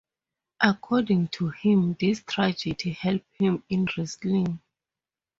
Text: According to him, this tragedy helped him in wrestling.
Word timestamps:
According 0.61 1.27
to 1.27 1.49
him, 1.51 1.95
this 1.99 2.23
tragedy 2.23 2.89
helped 2.93 3.37
him 3.39 3.63
in 3.69 3.87
wrestling. 3.95 4.59